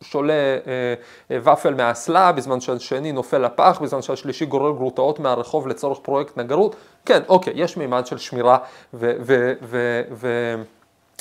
שולה 0.00 0.32
אה, 0.32 0.94
אה, 1.30 1.52
ופל 1.52 1.74
מהאסלה, 1.74 2.32
בזמן 2.32 2.60
שהשני 2.60 3.12
נופל 3.12 3.38
לפח, 3.38 3.78
בזמן 3.82 4.02
שהשלישי 4.02 4.46
גורר 4.46 4.72
גרוטאות 4.72 5.18
מהרחוב 5.18 5.68
לצורך 5.68 5.98
פרויקט 6.02 6.36
נגרות. 6.36 6.76
כן, 7.04 7.22
אוקיי, 7.28 7.52
יש 7.56 7.76
מימד 7.76 8.06
של 8.06 8.18
שמירה 8.18 8.58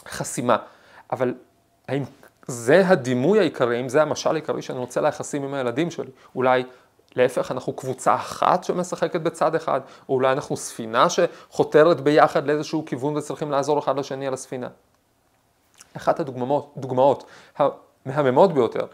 וחסימה, 0.06 0.58
אבל 1.12 1.34
האם 1.88 2.04
זה 2.48 2.88
הדימוי 2.88 3.40
העיקרי, 3.40 3.80
אם 3.80 3.90
זה 3.90 4.02
המשל 4.02 4.30
העיקרי 4.30 4.62
שאני 4.62 4.80
רוצה 4.80 5.02
ליחסים 5.02 5.44
עם 5.44 5.54
הילדים 5.54 5.92
שלי? 5.92 6.12
אולי 6.36 6.64
להפך, 7.16 7.52
אנחנו 7.52 7.74
קבוצה 7.74 8.16
אחת 8.16 8.64
שמשחקת 8.64 9.22
בצד 9.22 9.56
אחד, 9.56 9.82
או 10.10 10.14
אולי 10.14 10.32
אנחנו 10.32 10.58
ספינה 10.58 11.08
שחותרת 11.10 12.02
ביחד 12.02 12.48
לאיזשהו 12.48 12.86
כיוון 12.86 13.18
וצריכים 13.18 13.52
לעזור 13.52 13.80
אחד 13.80 14.00
לשני 14.00 14.28
על 14.28 14.34
הספינה. 14.34 14.68
אחת 15.98 16.20
הדוגמאות, 16.20 16.74
דוגמאות 16.78 17.24
המהממות 17.58 18.54
ביותר 18.54 18.86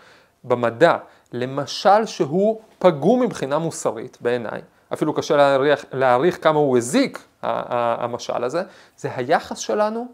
במדע, 0.43 0.98
למשל 1.34 2.05
שהוא 2.05 2.62
פגום 2.79 3.22
מבחינה 3.22 3.60
מוסרית 3.60 4.17
בעיניי, 4.22 4.62
אפילו 4.93 5.13
קשה 5.13 5.38
להעריך, 5.38 5.86
להעריך 5.91 6.43
כמה 6.43 6.60
הוא 6.60 6.77
הזיק, 6.77 7.27
המשל 7.41 8.43
הזה, 8.43 8.63
זה 8.98 9.10
היחס 9.15 9.58
שלנו 9.58 10.08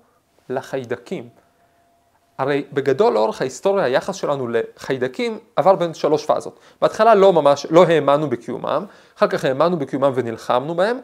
לחיידקים. 0.50 1.30
הרי 2.38 2.64
בגדול 2.74 3.14
לאורך 3.14 3.42
ההיסטוריה 3.42 3.86
היחס 3.86 4.16
שלנו 4.16 4.48
לחיידקים 4.48 5.40
עבר 5.56 5.76
בין 5.76 5.94
שלוש 5.94 6.26
פאזות. 6.26 6.60
בהתחלה 6.82 7.16
לא 7.16 7.34
ממש, 7.34 7.66
לא 7.70 7.86
האמנו 7.86 8.30
בקיומם, 8.30 8.86
אחר 9.18 9.28
כך 9.28 9.46
האמנו 9.46 9.80
בקיומם 9.80 10.12
ונלחמנו 10.16 10.76
בהם, 10.76 11.00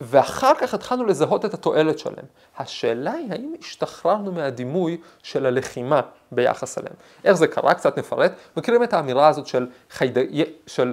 ואחר 0.00 0.52
כך 0.60 0.74
התחלנו 0.74 1.04
לזהות 1.04 1.44
את 1.44 1.54
התועלת 1.54 1.98
שלהם. 1.98 2.24
השאלה 2.58 3.12
היא 3.12 3.32
האם 3.32 3.54
השתחררנו 3.60 4.32
מהדימוי 4.32 4.96
של 5.22 5.46
הלחימה 5.46 6.00
ביחס 6.32 6.78
אליהם. 6.78 6.94
איך 7.24 7.32
זה 7.32 7.46
קרה? 7.46 7.74
קצת 7.74 7.98
נפרט. 7.98 8.32
מכירים 8.56 8.82
את 8.82 8.92
האמירה 8.92 9.28
הזאת 9.28 9.46
של, 9.46 9.66
חייד... 9.90 10.18
של 10.66 10.92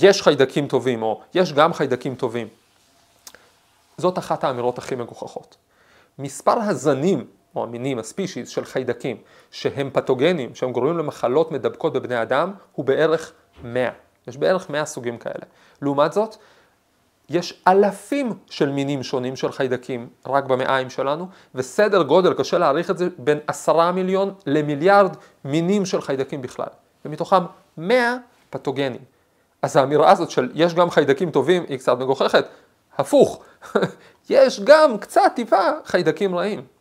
יש 0.00 0.22
חיידקים 0.22 0.68
טובים, 0.68 1.02
או 1.02 1.20
יש 1.34 1.52
גם 1.52 1.72
חיידקים 1.72 2.14
טובים. 2.14 2.48
זאת 3.98 4.18
אחת 4.18 4.44
האמירות 4.44 4.78
הכי 4.78 4.94
מגוחכות. 4.94 5.56
מספר 6.18 6.58
הזנים, 6.60 7.24
או 7.56 7.62
המינים, 7.62 7.98
הספישיז 7.98 8.48
של 8.48 8.64
חיידקים, 8.64 9.16
שהם 9.50 9.90
פתוגנים, 9.92 10.54
שהם 10.54 10.72
גורמים 10.72 10.98
למחלות 10.98 11.52
מדבקות 11.52 11.92
בבני 11.92 12.22
אדם, 12.22 12.52
הוא 12.72 12.84
בערך 12.84 13.32
100. 13.64 13.88
יש 14.28 14.36
בערך 14.36 14.70
100 14.70 14.84
סוגים 14.84 15.18
כאלה. 15.18 15.44
לעומת 15.82 16.12
זאת, 16.12 16.36
יש 17.28 17.62
אלפים 17.68 18.32
של 18.50 18.70
מינים 18.70 19.02
שונים 19.02 19.36
של 19.36 19.52
חיידקים 19.52 20.08
רק 20.26 20.44
במעיים 20.44 20.90
שלנו, 20.90 21.26
וסדר 21.54 22.02
גודל, 22.02 22.34
קשה 22.34 22.58
להעריך 22.58 22.90
את 22.90 22.98
זה, 22.98 23.08
בין 23.18 23.38
עשרה 23.46 23.92
מיליון 23.92 24.34
למיליארד 24.46 25.16
מינים 25.44 25.86
של 25.86 26.00
חיידקים 26.00 26.42
בכלל, 26.42 26.68
ומתוכם 27.04 27.42
100 27.76 28.16
פתוגנים. 28.50 29.00
אז 29.62 29.76
האמירה 29.76 30.10
הזאת 30.10 30.30
של 30.30 30.50
יש 30.54 30.74
גם 30.74 30.90
חיידקים 30.90 31.30
טובים 31.30 31.64
היא 31.68 31.78
קצת 31.78 31.98
מגוחכת, 31.98 32.44
הפוך, 32.98 33.42
יש 34.30 34.60
גם 34.60 34.98
קצת 34.98 35.32
טיפה 35.34 35.70
חיידקים 35.84 36.36
רעים. 36.36 36.75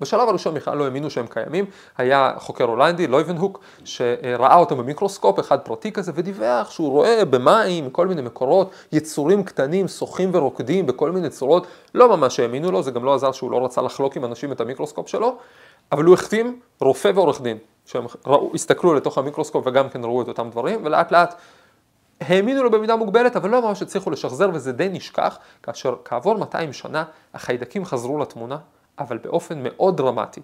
בשלב 0.00 0.28
הראשון 0.28 0.54
בכלל 0.54 0.78
לא 0.78 0.84
האמינו 0.84 1.10
שהם 1.10 1.26
קיימים, 1.26 1.64
היה 1.98 2.32
חוקר 2.38 2.64
הולנדי, 2.64 3.06
לויבנהוק, 3.06 3.60
שראה 3.84 4.56
אותם 4.56 4.78
במיקרוסקופ 4.78 5.40
אחד 5.40 5.58
פרטי 5.58 5.92
כזה 5.92 6.12
ודיווח 6.14 6.70
שהוא 6.70 6.90
רואה 6.90 7.24
במים, 7.24 7.90
כל 7.90 8.06
מיני 8.06 8.22
מקורות, 8.22 8.70
יצורים 8.92 9.42
קטנים, 9.42 9.88
שוחים 9.88 10.30
ורוקדים 10.32 10.86
בכל 10.86 11.10
מיני 11.10 11.28
צורות, 11.28 11.66
לא 11.94 12.16
ממש 12.16 12.40
האמינו 12.40 12.70
לו, 12.70 12.82
זה 12.82 12.90
גם 12.90 13.04
לא 13.04 13.14
עזר 13.14 13.32
שהוא 13.32 13.50
לא 13.50 13.64
רצה 13.64 13.82
לחלוק 13.82 14.16
עם 14.16 14.24
אנשים 14.24 14.52
את 14.52 14.60
המיקרוסקופ 14.60 15.08
שלו, 15.08 15.36
אבל 15.92 16.04
הוא 16.04 16.14
החתים 16.14 16.60
רופא 16.80 17.10
ועורך 17.14 17.40
דין, 17.40 17.58
שהם 17.86 18.04
ראו, 18.26 18.50
הסתכלו 18.54 18.94
לתוך 18.94 19.18
המיקרוסקופ 19.18 19.66
וגם 19.66 19.88
כן 19.88 20.04
ראו 20.04 20.22
את 20.22 20.28
אותם 20.28 20.50
דברים, 20.50 20.80
ולאט 20.84 21.12
לאט 21.12 21.34
האמינו 22.20 22.62
לו 22.62 22.70
במידה 22.70 22.96
מוגבלת, 22.96 23.36
אבל 23.36 23.50
לא 23.50 23.62
ממש 23.62 23.82
הצליחו 23.82 24.10
לשחזר 24.10 24.50
וזה 24.54 24.72
די 24.72 24.88
נשכח, 24.88 25.38
כאשר 25.62 25.94
כעבור 26.04 26.38
200 26.38 26.72
שנה 26.72 27.04
החיידקים 27.34 27.84
חזרו 27.84 28.18
לתמונה. 28.18 28.56
אבל 29.00 29.18
באופן 29.18 29.62
מאוד 29.62 29.96
דרמטי. 29.96 30.40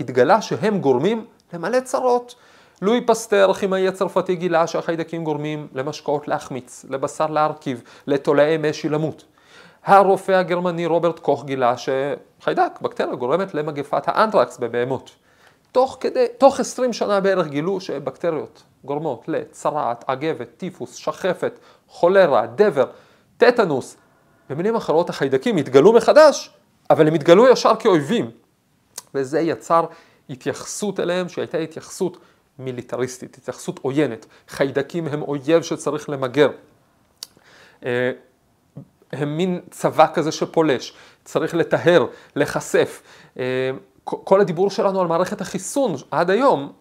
התגלה 0.00 0.42
שהם 0.42 0.78
גורמים 0.78 1.26
למלא 1.52 1.80
צרות. 1.80 2.34
לואי 2.82 3.00
פסטר, 3.06 3.52
כימאי 3.52 3.88
הצרפתי, 3.88 4.36
גילה 4.36 4.66
שהחיידקים 4.66 5.24
גורמים 5.24 5.68
למשקאות 5.74 6.28
להחמיץ, 6.28 6.84
לבשר 6.88 7.26
להרכיב, 7.26 7.82
לתולעי 8.06 8.56
משי 8.56 8.88
למות. 8.88 9.24
הרופא 9.84 10.32
הגרמני 10.32 10.86
רוברט 10.86 11.18
קוך 11.18 11.44
גילה 11.44 11.74
שחיידק, 11.76 12.80
בקטריה, 12.82 13.14
גורמת 13.14 13.54
למגפת 13.54 14.02
האנטרקס 14.06 14.58
בבהמות. 14.58 15.10
תוך, 15.72 15.96
כדי, 16.00 16.26
תוך 16.38 16.60
20 16.60 16.92
שנה 16.92 17.20
בערך 17.20 17.46
גילו 17.46 17.80
שבקטריות 17.80 18.62
גורמות 18.84 19.24
לצרעת, 19.28 20.04
אגבת, 20.06 20.48
טיפוס, 20.56 20.94
שחפת, 20.94 21.58
חולרה, 21.88 22.46
דבר, 22.46 22.86
טטנוס. 23.36 23.96
במילים 24.50 24.76
אחרות 24.76 25.10
החיידקים 25.10 25.56
התגלו 25.56 25.92
מחדש 25.92 26.50
אבל 26.90 27.08
הם 27.08 27.14
התגלו 27.14 27.48
ישר 27.48 27.72
כאויבים, 27.78 28.30
וזה 29.14 29.40
יצר 29.40 29.86
התייחסות 30.30 31.00
אליהם 31.00 31.28
שהייתה 31.28 31.58
התייחסות 31.58 32.16
מיליטריסטית, 32.58 33.38
התייחסות 33.38 33.78
עוינת. 33.82 34.26
חיידקים 34.48 35.08
הם 35.08 35.22
אויב 35.22 35.62
שצריך 35.62 36.08
למגר. 36.08 36.50
אה, 37.84 38.12
הם 39.12 39.36
מין 39.36 39.60
צבא 39.70 40.06
כזה 40.14 40.32
שפולש, 40.32 40.94
צריך 41.24 41.54
לטהר, 41.54 42.06
להיחשף. 42.36 43.02
אה, 43.38 43.70
כל 44.04 44.40
הדיבור 44.40 44.70
שלנו 44.70 45.00
על 45.00 45.06
מערכת 45.06 45.40
החיסון 45.40 45.94
עד 46.10 46.30
היום 46.30 46.72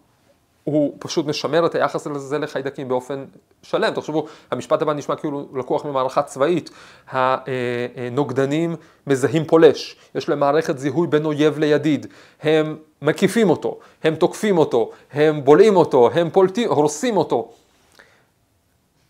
הוא 0.63 0.95
פשוט 0.99 1.25
משמר 1.25 1.65
את 1.65 1.75
היחס 1.75 2.07
הזה 2.07 2.39
לחיידקים 2.39 2.87
באופן 2.87 3.25
שלם. 3.63 3.93
תחשבו, 3.93 4.25
המשפט 4.51 4.81
הבא 4.81 4.93
נשמע 4.93 5.15
כאילו 5.15 5.49
לקוח 5.53 5.85
ממערכה 5.85 6.21
צבאית. 6.21 6.69
הנוגדנים 7.07 8.75
מזהים 9.07 9.45
פולש, 9.45 9.95
יש 10.15 10.29
להם 10.29 10.39
מערכת 10.39 10.77
זיהוי 10.77 11.07
בין 11.07 11.25
אויב 11.25 11.59
לידיד, 11.59 12.07
הם 12.41 12.77
מקיפים 13.01 13.49
אותו, 13.49 13.79
הם 14.03 14.15
תוקפים 14.15 14.57
אותו, 14.57 14.91
הם 15.11 15.43
בולעים 15.43 15.75
אותו, 15.75 16.09
הם 16.13 16.29
פולטים, 16.29 16.69
הורסים 16.69 17.17
אותו. 17.17 17.51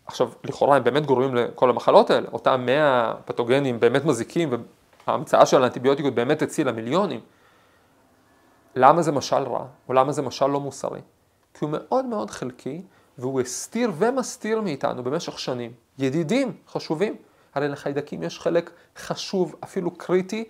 עכשיו, 0.06 0.30
לכאורה 0.44 0.76
הם 0.76 0.84
באמת 0.84 1.06
גורמים 1.06 1.34
לכל 1.34 1.70
המחלות 1.70 2.10
האלה, 2.10 2.26
אותם 2.32 2.62
100 2.66 3.14
פתוגנים 3.24 3.80
באמת 3.80 4.04
מזיקים, 4.04 4.50
וההמצאה 5.06 5.46
של 5.46 5.62
האנטיביוטיקות 5.62 6.14
באמת 6.14 6.42
הצילה 6.42 6.72
מיליונים. 6.72 7.20
למה 8.76 9.02
זה 9.02 9.12
משל 9.12 9.36
רע, 9.36 9.64
או 9.88 9.94
למה 9.94 10.12
זה 10.12 10.22
משל 10.22 10.46
לא 10.46 10.60
מוסרי? 10.60 11.00
כי 11.54 11.64
הוא 11.64 11.70
מאוד 11.72 12.04
מאוד 12.04 12.30
חלקי, 12.30 12.82
והוא 13.18 13.40
הסתיר 13.40 13.92
ומסתיר 13.98 14.60
מאיתנו 14.60 15.04
במשך 15.04 15.38
שנים. 15.38 15.72
ידידים 15.98 16.52
חשובים. 16.68 17.16
הרי 17.54 17.68
לחיידקים 17.68 18.22
יש 18.22 18.40
חלק 18.40 18.70
חשוב, 18.96 19.54
אפילו 19.64 19.90
קריטי, 19.90 20.44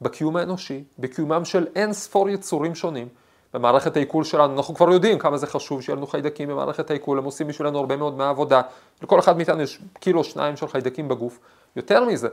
בקיום 0.00 0.36
האנושי, 0.36 0.84
בקיומם 0.98 1.44
של 1.44 1.66
אין 1.74 1.92
ספור 1.92 2.28
יצורים 2.28 2.74
שונים. 2.74 3.08
במערכת 3.54 3.96
העיכול 3.96 4.24
שלנו, 4.24 4.56
אנחנו 4.56 4.74
כבר 4.74 4.90
יודעים 4.90 5.18
כמה 5.18 5.36
זה 5.36 5.46
חשוב 5.46 5.82
שיהיו 5.82 5.96
לנו 5.96 6.06
חיידקים 6.06 6.48
במערכת 6.48 6.90
העיכול, 6.90 7.18
הם 7.18 7.24
עושים 7.24 7.46
בשבילנו 7.46 7.78
הרבה 7.78 7.96
מאוד 7.96 8.16
מהעבודה. 8.16 8.60
לכל 9.02 9.18
אחד 9.18 9.36
מאיתנו 9.36 9.62
יש 9.62 9.80
קילו 10.00 10.24
שניים 10.24 10.56
של 10.56 10.68
חיידקים 10.68 11.08
בגוף. 11.08 11.38
יותר 11.76 12.04
מזה, 12.04 12.28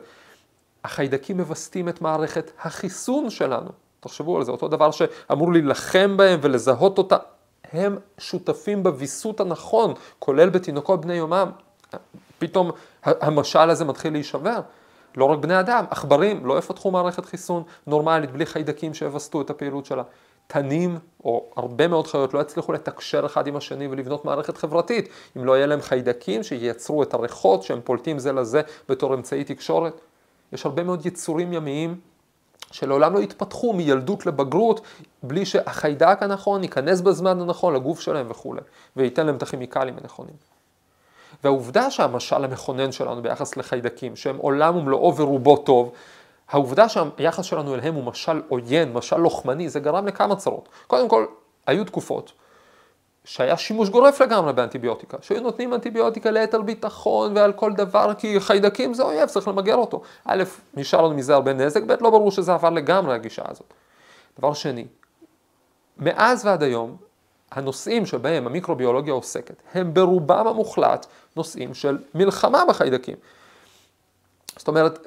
החיידקים 0.84 1.38
מווסתים 1.38 1.90
את 1.90 2.02
מערכת 2.02 2.52
החיסון 2.62 3.30
שלנו. 3.30 3.70
תחשבו 4.00 4.38
על 4.38 4.44
זה, 4.44 4.52
אותו 4.52 4.68
דבר 4.68 4.92
שאמור 4.92 5.54
להילחם 5.54 6.18
בהם 6.18 6.40
ולזהות 6.44 6.98
אותם. 6.98 7.18
הם 7.72 7.98
שותפים 8.18 8.84
בוויסות 8.84 9.40
הנכון, 9.40 9.94
כולל 10.20 10.50
בתינוקות 10.50 11.02
בני 11.02 11.14
יומם. 11.14 11.52
פתאום 12.40 12.72
המשל 13.04 13.70
הזה 13.70 13.86
מתחיל 13.86 14.14
להישבר. 14.14 14.60
לא 15.18 15.26
רק 15.26 15.40
בני 15.40 15.60
אדם, 15.60 15.86
עכברים 15.90 16.46
לא 16.46 16.58
יפתחו 16.58 16.92
מערכת 16.92 17.26
חיסון 17.26 17.64
נורמלית 17.88 18.32
בלי 18.32 18.46
חיידקים 18.46 18.94
שיווסתו 18.94 19.42
את 19.42 19.50
הפעילות 19.50 19.86
שלה. 19.86 20.04
תנים 20.48 21.00
או 21.24 21.50
הרבה 21.56 21.88
מאוד 21.88 22.08
חיות 22.08 22.34
לא 22.34 22.40
יצליחו 22.40 22.74
לתקשר 22.74 23.26
אחד 23.26 23.48
עם 23.48 23.56
השני 23.56 23.88
ולבנות 23.88 24.26
מערכת 24.26 24.58
חברתית 24.58 25.10
אם 25.38 25.46
לא 25.46 25.58
יהיה 25.58 25.66
להם 25.66 25.82
חיידקים 25.82 26.44
שייצרו 26.44 27.04
את 27.04 27.14
הריחות 27.14 27.64
שהם 27.64 27.80
פולטים 27.84 28.20
זה 28.20 28.32
לזה 28.32 28.62
בתור 28.90 29.14
אמצעי 29.14 29.44
תקשורת. 29.44 30.02
יש 30.54 30.66
הרבה 30.66 30.84
מאוד 30.84 31.06
יצורים 31.06 31.54
ימיים 31.54 32.00
שלעולם 32.72 33.14
לא 33.14 33.20
יתפתחו 33.20 33.74
מילדות 33.74 34.26
לבגרות 34.26 34.82
בלי 35.24 35.46
שהחיידק 35.46 36.18
הנכון 36.22 36.64
ייכנס 36.64 37.02
בזמן 37.02 37.42
הנכון 37.42 37.74
לגוף 37.74 38.00
שלהם 38.00 38.28
וכולי, 38.30 38.62
וייתן 38.96 39.26
להם 39.26 39.36
את 39.36 39.44
הכימיקלים 39.44 39.98
הנכונים. 40.02 40.36
והעובדה 41.44 41.92
שהמשל 41.92 42.44
המכונן 42.44 42.92
שלנו 42.92 43.22
ביחס 43.22 43.58
לחיידקים, 43.58 44.16
שהם 44.16 44.38
עולם 44.38 44.76
ומלואו 44.76 45.16
ורובו 45.16 45.58
טוב, 45.58 45.92
העובדה 46.50 46.90
שהיחס 46.90 47.46
שלנו 47.46 47.76
אליהם 47.76 47.96
הוא 47.96 48.04
משל 48.04 48.42
עוין, 48.50 48.94
משל 48.94 49.18
לוחמני, 49.18 49.70
זה 49.70 49.80
גרם 49.80 50.08
לכמה 50.08 50.36
צרות. 50.36 50.70
קודם 50.88 51.10
כל, 51.10 51.26
היו 51.68 51.86
תקופות 51.86 52.32
שהיה 53.26 53.58
שימוש 53.58 53.90
גורף 53.90 54.22
לגמרי 54.22 54.54
באנטיביוטיקה, 54.54 55.18
שהיו 55.22 55.42
נותנים 55.42 55.74
אנטיביוטיקה 55.74 56.32
ליתר 56.32 56.62
ביטחון 56.62 57.38
ועל 57.38 57.54
כל 57.54 57.74
דבר, 57.74 58.14
כי 58.14 58.40
חיידקים 58.40 58.94
זה 58.94 59.04
אויב, 59.04 59.30
צריך 59.30 59.48
למגר 59.48 59.76
אותו. 59.76 60.02
א', 60.26 60.44
נשאר 60.74 61.02
לנו 61.02 61.16
מזה 61.16 61.34
הרבה 61.34 61.54
נזק, 61.54 61.84
ב', 61.84 61.92
לא 61.92 62.10
ברור 62.10 62.32
שזה 62.32 62.54
עבר 62.54 62.70
לגמרי 62.70 63.16
הגישה 63.16 63.44
הזאת. 63.48 63.74
דבר 64.40 64.54
שני, 64.54 64.86
מאז 65.98 66.46
ועד 66.46 66.64
היום, 66.64 66.98
הנושאים 67.52 68.06
שבהם 68.06 68.48
המיקרוביולוגיה 68.48 69.14
עוסקת, 69.14 69.56
הם 69.74 69.94
ברובם 69.94 70.48
המוחלט 70.48 71.06
נושאים 71.36 71.74
של 71.74 71.98
מלחמה 72.16 72.64
בחיידקים. 72.70 73.16
זאת 74.58 74.68
אומרת, 74.68 75.00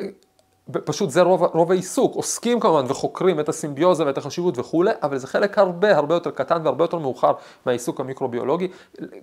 פשוט 0.85 1.11
זה 1.11 1.23
רוב, 1.23 1.43
רוב 1.43 1.71
העיסוק, 1.71 2.15
עוסקים 2.15 2.61
כמובן 2.61 2.85
וחוקרים 2.89 3.41
את 3.41 3.49
הסימביוזה 3.49 4.07
ואת 4.07 4.19
החשיבות 4.19 4.59
וכולי, 4.59 4.91
אבל 5.03 5.19
זה 5.19 5.27
חלק 5.27 5.59
הרבה 5.59 5.97
הרבה 5.97 6.15
יותר 6.15 6.31
קטן 6.31 6.61
והרבה 6.65 6.85
יותר 6.85 6.99
מאוחר 6.99 7.33
מהעיסוק 7.67 8.01
המיקרוביולוגי, 8.01 8.69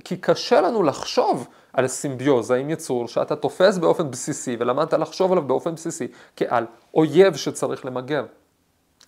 כי 0.03 0.17
קשה 0.17 0.61
לנו 0.61 0.83
לחשוב 0.83 1.47
על 1.73 1.87
סימביוזה 1.87 2.55
עם 2.55 2.69
יצור 2.69 3.07
שאתה 3.07 3.35
תופס 3.35 3.77
באופן 3.77 4.11
בסיסי 4.11 4.57
ולמדת 4.59 4.93
לחשוב 4.93 5.31
עליו 5.31 5.43
באופן 5.43 5.75
בסיסי 5.75 6.07
כעל 6.35 6.65
אויב 6.93 7.35
שצריך 7.35 7.85
למגר. 7.85 8.25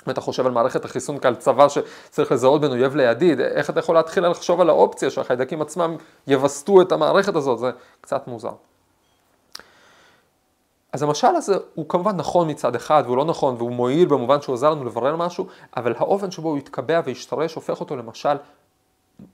אם 0.08 0.12
אתה 0.12 0.22
חושב 0.22 0.46
על 0.46 0.52
מערכת 0.52 0.86
החיסון 0.86 1.20
כעל 1.20 1.36
צבא 1.36 1.68
שצריך 1.70 2.32
לזהות 2.32 2.62
בין 2.62 2.72
אויב 2.72 2.96
לידיד, 2.96 3.40
איך 3.40 3.70
אתה 3.70 3.80
יכול 3.80 3.96
להתחיל 3.96 4.28
לחשוב 4.28 4.62
על 4.62 4.70
האופציה 4.70 5.10
שהחיידקים 5.10 5.62
עצמם 5.62 5.96
יווסתו 6.28 6.82
את 6.82 6.92
המערכת 6.92 7.36
הזאת, 7.36 7.60
זה 7.60 7.72
קצת 8.02 8.28
מוזר. 8.28 8.52
אז 10.94 11.04
המשל 11.04 11.36
הזה 11.36 11.58
הוא 11.74 11.90
כמובן 11.90 12.16
נכון 12.16 12.50
מצד 12.50 12.76
אחד 12.76 13.04
והוא 13.06 13.18
לא 13.18 13.26
נכון 13.26 13.56
והוא 13.58 13.72
מועיל 13.72 14.08
במובן 14.08 14.42
שהוא 14.42 14.54
עוזר 14.54 14.70
לנו 14.70 14.84
לברר 14.84 15.16
משהו, 15.16 15.48
אבל 15.78 15.94
האופן 15.98 16.32
שבו 16.32 16.50
הוא 16.50 16.58
יתקבע 16.58 17.02
וישתרש 17.06 17.54
הופך 17.54 17.80
אותו 17.80 17.96
למשל 17.96 18.38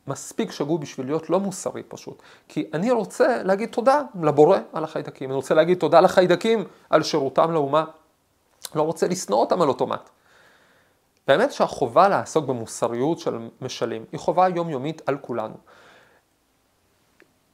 מספיק 0.08 0.52
שגוי 0.52 0.78
בשביל 0.78 1.06
להיות 1.06 1.30
לא 1.30 1.40
מוסרי 1.40 1.84
פשוט. 1.84 2.22
כי 2.48 2.70
אני 2.74 2.92
רוצה 2.92 3.44
להגיד 3.44 3.70
תודה 3.70 4.02
לבורא 4.22 4.58
על 4.74 4.84
החיידקים, 4.84 5.30
אני 5.30 5.36
רוצה 5.36 5.54
להגיד 5.54 5.78
תודה 5.78 6.00
לחיידקים 6.00 6.64
על 6.90 7.04
שירותם 7.04 7.52
לאומה, 7.52 7.86
לא 8.76 8.82
רוצה 8.82 9.08
לשנוא 9.08 9.40
אותם 9.40 9.62
על 9.62 9.68
אוטומט. 9.68 10.10
באמת 11.28 11.52
שהחובה 11.52 12.10
לעסוק 12.10 12.46
במוסריות 12.46 13.20
של 13.20 13.50
משלים 13.62 14.06
היא 14.12 14.20
חובה 14.20 14.50
יומיומית 14.50 15.02
על 15.06 15.18
כולנו. 15.18 15.56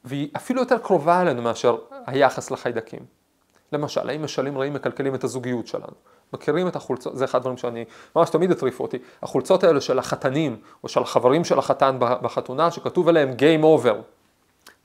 והיא 0.03 0.29
אפילו 0.35 0.61
יותר 0.61 0.77
קרובה 0.77 1.21
אלינו 1.21 1.41
מאשר 1.41 1.77
היחס 2.05 2.51
לחיידקים. 2.51 3.24
למשל, 3.71 4.09
האם 4.09 4.23
משלים 4.23 4.57
רעים 4.57 4.73
מקלקלים 4.73 5.15
את 5.15 5.23
הזוגיות 5.23 5.67
שלנו? 5.67 5.93
מכירים 6.33 6.67
את 6.67 6.75
החולצות, 6.75 7.17
זה 7.17 7.25
אחד 7.25 7.39
הדברים 7.39 7.57
שאני 7.57 7.85
ממש 8.15 8.29
תמיד 8.29 8.51
הטריפו 8.51 8.83
אותי, 8.83 8.97
החולצות 9.23 9.63
האלה 9.63 9.81
של 9.81 9.99
החתנים, 9.99 10.57
או 10.83 10.89
של 10.89 11.01
החברים 11.01 11.43
של 11.43 11.59
החתן 11.59 11.95
בחתונה, 11.99 12.71
שכתוב 12.71 13.07
עליהם 13.07 13.29
Game 13.29 13.63
Over. 13.63 13.95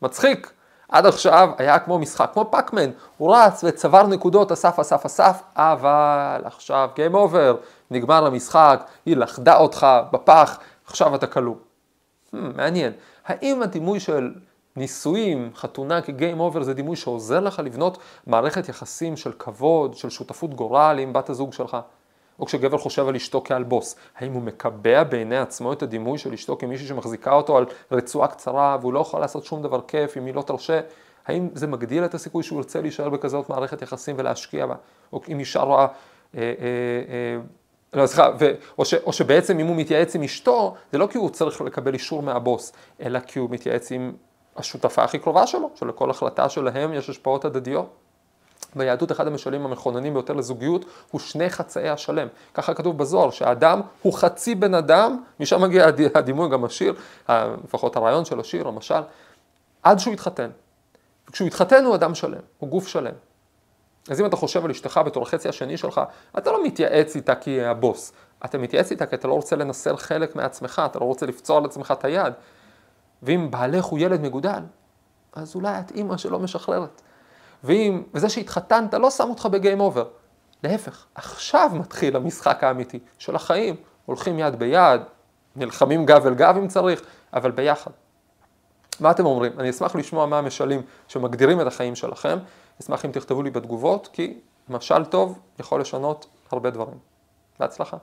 מצחיק, 0.02 0.52
עד 0.88 1.06
עכשיו 1.06 1.48
היה 1.58 1.78
כמו 1.78 1.98
משחק, 1.98 2.30
כמו 2.32 2.50
פאקמן, 2.50 2.90
הוא 3.16 3.36
רץ 3.36 3.64
וצבר 3.64 4.06
נקודות, 4.06 4.52
אסף, 4.52 4.78
אסף, 4.78 5.06
אסף, 5.06 5.42
אבל 5.56 6.40
עכשיו 6.44 6.88
Game 6.96 7.14
Over, 7.14 7.56
נגמר 7.90 8.26
המשחק, 8.26 8.84
היא 9.06 9.16
לכדה 9.16 9.56
אותך 9.56 9.86
בפח, 10.12 10.58
עכשיו 10.86 11.14
אתה 11.14 11.26
כלוא. 11.26 11.54
הממ, 11.54 12.36
מעניין, 12.56 12.92
האם 13.26 13.62
הדימוי 13.62 14.00
של 14.00 14.32
נישואים, 14.76 15.50
חתונה 15.54 16.02
כ 16.02 16.15
Game 16.15 16.40
Over 16.40 16.62
זה 16.62 16.74
דימוי 16.74 16.96
שעוזר 16.96 17.40
לך 17.40 17.58
לבנות 17.64 17.98
מערכת 18.26 18.68
יחסים 18.68 19.16
של 19.16 19.32
כבוד, 19.32 19.94
של 19.94 20.10
שותפות 20.10 20.54
גורל 20.54 20.98
עם 21.00 21.12
בת 21.12 21.30
הזוג 21.30 21.52
שלך. 21.52 21.76
או 22.40 22.46
כשגבר 22.46 22.78
חושב 22.78 23.08
על 23.08 23.16
אשתו 23.16 23.42
כעל 23.44 23.62
בוס, 23.62 23.96
האם 24.16 24.32
הוא 24.32 24.42
מקבע 24.42 25.04
בעיני 25.04 25.38
עצמו 25.38 25.72
את 25.72 25.82
הדימוי 25.82 26.18
של 26.18 26.32
אשתו 26.32 26.56
כמישהי 26.56 26.86
שמחזיקה 26.86 27.32
אותו 27.32 27.58
על 27.58 27.66
רצועה 27.92 28.28
קצרה 28.28 28.76
והוא 28.80 28.92
לא 28.92 29.00
יכול 29.00 29.20
לעשות 29.20 29.44
שום 29.44 29.62
דבר 29.62 29.80
כיף 29.88 30.16
אם 30.16 30.26
היא 30.26 30.34
לא 30.34 30.42
תרשה? 30.42 30.80
האם 31.26 31.48
זה 31.54 31.66
מגדיל 31.66 32.04
את 32.04 32.14
הסיכוי 32.14 32.42
שהוא 32.42 32.58
ירצה 32.58 32.80
להישאר 32.80 33.08
בכזאת 33.08 33.48
מערכת 33.48 33.82
יחסים 33.82 34.16
ולהשקיע 34.18 34.66
בה? 34.66 34.74
או 35.12 35.20
אם 35.28 35.38
אישה 35.38 35.60
רואה... 35.60 35.80
אה, 35.80 36.40
אה, 36.40 36.42
אה, 36.44 37.40
לא, 38.00 38.06
סליחה, 38.06 38.30
או, 38.78 38.84
או 39.04 39.12
שבעצם 39.12 39.58
אם 39.58 39.66
הוא 39.66 39.76
מתייעץ 39.76 40.14
עם 40.14 40.22
אשתו, 40.22 40.74
זה 40.92 40.98
לא 40.98 41.06
כי 41.06 41.18
הוא 41.18 41.30
צריך 41.30 41.60
לקבל 41.60 41.94
אישור 41.94 42.22
מהבוס, 42.22 42.72
אלא 43.00 43.20
כי 43.20 43.38
הוא 43.38 43.50
מתייעץ 43.50 43.92
עם 43.92 44.12
השותפה 44.56 45.04
הכי 45.04 45.18
קרובה 45.18 45.46
שלו, 45.46 45.70
שלכל 45.74 46.10
החלטה 46.10 46.48
שלהם 46.48 46.92
יש 46.92 47.10
השפעות 47.10 47.44
הדדיות. 47.44 47.96
ביהדות 48.76 49.12
אחד 49.12 49.26
המשלים 49.26 49.64
המכוננים 49.64 50.12
ביותר 50.12 50.32
לזוגיות 50.32 50.84
הוא 51.10 51.20
שני 51.20 51.50
חצאי 51.50 51.88
השלם. 51.88 52.28
ככה 52.54 52.74
כתוב 52.74 52.98
בזוהר, 52.98 53.30
שהאדם 53.30 53.80
הוא 54.02 54.12
חצי 54.12 54.54
בן 54.54 54.74
אדם, 54.74 55.22
משם 55.40 55.62
מגיע 55.62 55.86
הדימוי 56.14 56.48
גם 56.50 56.64
השיר, 56.64 56.94
לפחות 57.64 57.96
הרעיון 57.96 58.24
של 58.24 58.40
השיר, 58.40 58.68
המשל, 58.68 59.00
עד 59.82 59.98
שהוא 59.98 60.14
יתחתן. 60.14 60.50
וכשהוא 61.28 61.48
יתחתן 61.48 61.84
הוא 61.84 61.94
אדם 61.94 62.14
שלם, 62.14 62.40
הוא 62.58 62.68
גוף 62.68 62.88
שלם. 62.88 63.14
אז 64.10 64.20
אם 64.20 64.26
אתה 64.26 64.36
חושב 64.36 64.64
על 64.64 64.70
אשתך 64.70 65.00
בתור 65.06 65.22
החצי 65.22 65.48
השני 65.48 65.76
שלך, 65.76 66.00
אתה 66.38 66.52
לא 66.52 66.64
מתייעץ 66.64 67.16
איתה 67.16 67.34
כי 67.34 67.50
היא 67.50 67.62
הבוס. 67.62 68.12
אתה 68.44 68.58
מתייעץ 68.58 68.90
איתה 68.90 69.06
כי 69.06 69.14
אתה 69.14 69.28
לא 69.28 69.32
רוצה 69.32 69.56
לנסר 69.56 69.96
חלק 69.96 70.36
מעצמך, 70.36 70.82
אתה 70.86 70.98
לא 70.98 71.04
רוצה 71.04 71.26
לפצוע 71.26 71.58
על 71.58 71.64
עצמך 71.64 71.94
את 71.98 72.04
היד. 72.04 72.32
ואם 73.22 73.50
בעלך 73.50 73.84
הוא 73.84 73.98
ילד 73.98 74.20
מגודל, 74.20 74.62
אז 75.32 75.54
אולי 75.54 75.78
את 75.78 75.90
אימא 75.90 76.16
שלא 76.16 76.38
משחררת. 76.38 77.02
ואם, 77.64 78.02
וזה 78.14 78.28
שהתחתנת 78.28 78.94
לא 78.94 79.10
שם 79.10 79.30
אותך 79.30 79.46
בגיים 79.46 79.80
אובר. 79.80 80.08
להפך, 80.64 81.06
עכשיו 81.14 81.70
מתחיל 81.74 82.16
המשחק 82.16 82.64
האמיתי 82.64 82.98
של 83.18 83.36
החיים. 83.36 83.76
הולכים 84.06 84.38
יד 84.38 84.58
ביד, 84.58 85.00
נלחמים 85.56 86.06
גב 86.06 86.26
אל 86.26 86.34
גב 86.34 86.56
אם 86.58 86.68
צריך, 86.68 87.02
אבל 87.32 87.50
ביחד. 87.50 87.90
מה 89.00 89.10
אתם 89.10 89.26
אומרים? 89.26 89.60
אני 89.60 89.70
אשמח 89.70 89.96
לשמוע 89.96 90.26
מה 90.26 90.38
המשלים 90.38 90.82
שמגדירים 91.08 91.60
את 91.60 91.66
החיים 91.66 91.94
שלכם. 91.94 92.38
אשמח 92.80 93.04
אם 93.04 93.10
תכתבו 93.10 93.42
לי 93.42 93.50
בתגובות, 93.50 94.08
כי 94.12 94.38
משל 94.68 95.04
טוב 95.04 95.38
יכול 95.58 95.80
לשנות 95.80 96.26
הרבה 96.52 96.70
דברים. 96.70 96.98
בהצלחה. 97.60 97.96